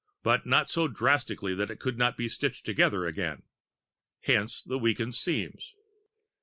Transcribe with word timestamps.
but 0.23 0.47
not 0.47 0.67
so 0.67 0.87
drastically 0.87 1.53
that 1.53 1.69
it 1.69 1.79
could 1.79 1.95
not 1.95 2.17
be 2.17 2.27
stitched 2.27 2.65
together 2.65 3.05
again. 3.05 3.43
Hence 4.21 4.63
the 4.63 4.79
weakened 4.79 5.13
seams. 5.13 5.75